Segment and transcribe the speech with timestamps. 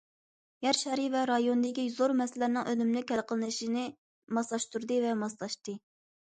[0.67, 3.87] يەر شارى ۋە رايوندىكى زور مەسىلىلەرنىڭ ئۈنۈملۈك ھەل قىلىنىشنى
[4.41, 5.81] ماسلاشتۇردى ۋە ماسلاشتى.